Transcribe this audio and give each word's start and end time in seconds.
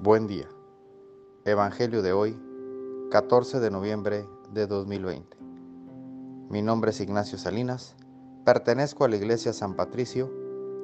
Buen 0.00 0.28
día. 0.28 0.48
Evangelio 1.44 2.02
de 2.02 2.12
hoy, 2.12 2.40
14 3.10 3.58
de 3.58 3.68
noviembre 3.72 4.28
de 4.52 4.68
2020. 4.68 5.36
Mi 6.48 6.62
nombre 6.62 6.92
es 6.92 7.00
Ignacio 7.00 7.36
Salinas, 7.36 7.96
pertenezco 8.44 9.04
a 9.04 9.08
la 9.08 9.16
Iglesia 9.16 9.52
San 9.52 9.74
Patricio 9.74 10.32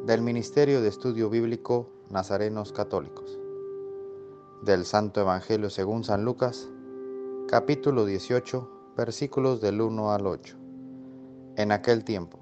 del 0.05 0.21
Ministerio 0.21 0.83
de 0.83 0.89
Estudio 0.89 1.31
Bíblico 1.31 1.93
Nazarenos 2.11 2.73
Católicos. 2.73 3.39
Del 4.65 4.85
Santo 4.85 5.21
Evangelio 5.21 5.71
según 5.71 6.03
San 6.03 6.25
Lucas, 6.25 6.69
capítulo 7.47 8.07
18, 8.07 8.95
versículos 8.97 9.61
del 9.61 9.81
1 9.81 10.11
al 10.11 10.27
8. 10.27 10.57
En 11.55 11.71
aquel 11.71 12.03
tiempo, 12.03 12.41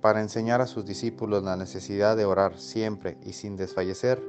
para 0.00 0.20
enseñar 0.20 0.60
a 0.60 0.66
sus 0.66 0.84
discípulos 0.84 1.44
la 1.44 1.54
necesidad 1.54 2.16
de 2.16 2.24
orar 2.24 2.58
siempre 2.58 3.18
y 3.22 3.34
sin 3.34 3.56
desfallecer, 3.56 4.20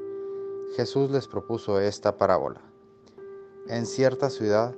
Jesús 0.75 1.09
les 1.09 1.27
propuso 1.27 1.79
esta 1.79 2.17
parábola. 2.17 2.61
En 3.67 3.85
cierta 3.85 4.29
ciudad 4.29 4.75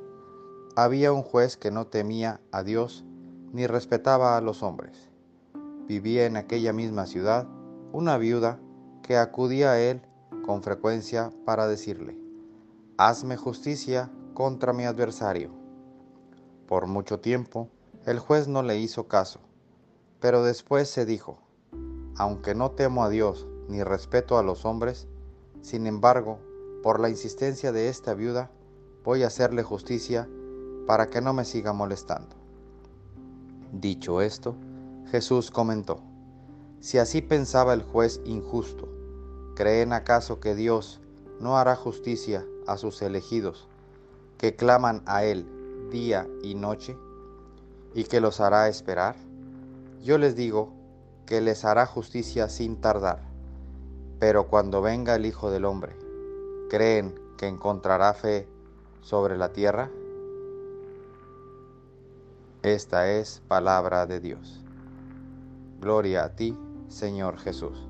había 0.75 1.11
un 1.11 1.23
juez 1.23 1.57
que 1.57 1.71
no 1.71 1.87
temía 1.87 2.39
a 2.51 2.63
Dios 2.63 3.03
ni 3.51 3.67
respetaba 3.67 4.37
a 4.37 4.41
los 4.41 4.63
hombres. 4.63 5.09
Vivía 5.87 6.25
en 6.25 6.37
aquella 6.37 6.73
misma 6.73 7.05
ciudad 7.05 7.47
una 7.91 8.17
viuda 8.17 8.59
que 9.01 9.17
acudía 9.17 9.71
a 9.71 9.79
él 9.79 10.01
con 10.45 10.63
frecuencia 10.63 11.31
para 11.45 11.67
decirle, 11.67 12.17
Hazme 12.97 13.35
justicia 13.35 14.11
contra 14.33 14.73
mi 14.73 14.85
adversario. 14.85 15.51
Por 16.67 16.85
mucho 16.85 17.19
tiempo 17.19 17.69
el 18.05 18.19
juez 18.19 18.47
no 18.47 18.63
le 18.63 18.77
hizo 18.77 19.07
caso, 19.07 19.39
pero 20.19 20.43
después 20.43 20.89
se 20.89 21.05
dijo, 21.05 21.39
Aunque 22.15 22.55
no 22.55 22.71
temo 22.71 23.03
a 23.03 23.09
Dios 23.09 23.47
ni 23.67 23.83
respeto 23.83 24.37
a 24.37 24.43
los 24.43 24.65
hombres, 24.65 25.07
sin 25.61 25.87
embargo, 25.87 26.39
por 26.83 26.99
la 26.99 27.09
insistencia 27.09 27.71
de 27.71 27.89
esta 27.89 28.13
viuda, 28.13 28.51
voy 29.03 29.23
a 29.23 29.27
hacerle 29.27 29.63
justicia 29.63 30.27
para 30.87 31.09
que 31.09 31.21
no 31.21 31.33
me 31.33 31.45
siga 31.45 31.73
molestando. 31.73 32.35
Dicho 33.71 34.21
esto, 34.21 34.55
Jesús 35.11 35.51
comentó, 35.51 36.01
si 36.79 36.97
así 36.97 37.21
pensaba 37.21 37.73
el 37.73 37.83
juez 37.83 38.21
injusto, 38.25 38.87
¿creen 39.55 39.93
acaso 39.93 40.39
que 40.39 40.55
Dios 40.55 41.01
no 41.39 41.57
hará 41.57 41.75
justicia 41.75 42.45
a 42.67 42.77
sus 42.77 43.01
elegidos, 43.01 43.67
que 44.37 44.55
claman 44.55 45.03
a 45.05 45.23
Él 45.23 45.45
día 45.91 46.27
y 46.41 46.55
noche, 46.55 46.97
y 47.93 48.05
que 48.05 48.21
los 48.21 48.39
hará 48.39 48.69
esperar? 48.69 49.15
Yo 50.01 50.17
les 50.17 50.35
digo 50.35 50.73
que 51.25 51.41
les 51.41 51.65
hará 51.65 51.85
justicia 51.85 52.49
sin 52.49 52.79
tardar. 52.79 53.28
Pero 54.19 54.47
cuando 54.47 54.81
venga 54.81 55.15
el 55.15 55.25
Hijo 55.25 55.49
del 55.49 55.63
Hombre, 55.63 55.95
¿creen 56.69 57.15
que 57.37 57.47
encontrará 57.47 58.13
fe 58.13 58.47
sobre 59.01 59.37
la 59.37 59.53
tierra? 59.53 59.89
Esta 62.61 63.09
es 63.09 63.41
palabra 63.47 64.05
de 64.05 64.19
Dios. 64.19 64.61
Gloria 65.79 66.25
a 66.25 66.35
ti, 66.35 66.57
Señor 66.89 67.37
Jesús. 67.37 67.87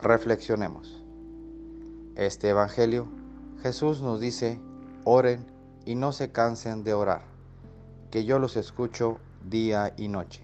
Reflexionemos. 0.00 1.02
Este 2.14 2.50
Evangelio, 2.50 3.08
Jesús 3.62 4.02
nos 4.02 4.20
dice, 4.20 4.60
oren 5.02 5.44
y 5.84 5.96
no 5.96 6.12
se 6.12 6.30
cansen 6.30 6.84
de 6.84 6.94
orar, 6.94 7.22
que 8.12 8.24
yo 8.24 8.38
los 8.38 8.56
escucho 8.56 9.18
día 9.42 9.92
y 9.96 10.06
noche. 10.06 10.43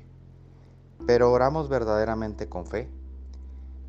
Pero 1.07 1.33
oramos 1.33 1.69
verdaderamente 1.69 2.49
con 2.49 2.67
fe 2.67 2.89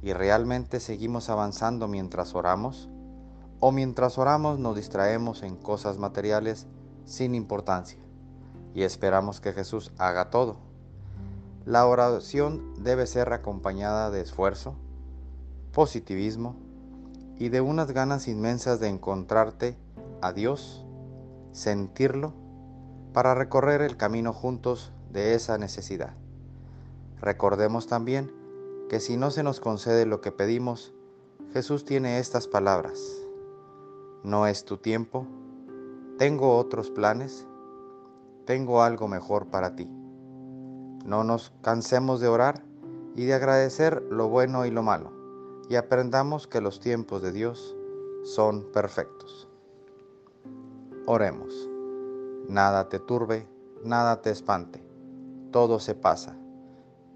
y 0.01 0.13
realmente 0.13 0.79
seguimos 0.79 1.29
avanzando 1.29 1.87
mientras 1.87 2.33
oramos 2.35 2.89
o 3.59 3.71
mientras 3.71 4.17
oramos 4.17 4.59
nos 4.59 4.75
distraemos 4.75 5.43
en 5.43 5.55
cosas 5.55 5.97
materiales 5.97 6.67
sin 7.05 7.35
importancia 7.35 7.99
y 8.73 8.83
esperamos 8.83 9.39
que 9.41 9.53
Jesús 9.53 9.91
haga 9.97 10.29
todo. 10.29 10.57
La 11.65 11.85
oración 11.85 12.73
debe 12.83 13.05
ser 13.05 13.31
acompañada 13.33 14.09
de 14.09 14.21
esfuerzo, 14.21 14.75
positivismo 15.73 16.55
y 17.37 17.49
de 17.49 17.61
unas 17.61 17.91
ganas 17.91 18.27
inmensas 18.27 18.79
de 18.79 18.87
encontrarte 18.87 19.77
a 20.21 20.33
Dios, 20.33 20.85
sentirlo, 21.51 22.33
para 23.13 23.35
recorrer 23.35 23.81
el 23.81 23.97
camino 23.97 24.33
juntos 24.33 24.91
de 25.11 25.35
esa 25.35 25.57
necesidad. 25.57 26.13
Recordemos 27.21 27.85
también 27.85 28.33
que 28.89 28.99
si 28.99 29.15
no 29.15 29.29
se 29.29 29.43
nos 29.43 29.59
concede 29.59 30.07
lo 30.07 30.21
que 30.21 30.31
pedimos, 30.31 30.91
Jesús 31.53 31.85
tiene 31.85 32.17
estas 32.17 32.47
palabras. 32.47 32.99
No 34.23 34.47
es 34.47 34.65
tu 34.65 34.77
tiempo, 34.77 35.27
tengo 36.17 36.57
otros 36.57 36.89
planes, 36.89 37.45
tengo 38.45 38.81
algo 38.81 39.07
mejor 39.07 39.47
para 39.47 39.75
ti. 39.75 39.87
No 41.05 41.23
nos 41.23 41.53
cansemos 41.61 42.21
de 42.21 42.27
orar 42.27 42.63
y 43.15 43.25
de 43.25 43.35
agradecer 43.35 44.01
lo 44.09 44.27
bueno 44.27 44.65
y 44.65 44.71
lo 44.71 44.81
malo, 44.81 45.11
y 45.69 45.75
aprendamos 45.75 46.47
que 46.47 46.59
los 46.59 46.79
tiempos 46.79 47.21
de 47.21 47.31
Dios 47.31 47.77
son 48.23 48.63
perfectos. 48.71 49.47
Oremos. 51.05 51.69
Nada 52.47 52.89
te 52.89 52.97
turbe, 52.97 53.47
nada 53.83 54.23
te 54.23 54.31
espante, 54.31 54.83
todo 55.51 55.79
se 55.79 55.93
pasa 55.93 56.40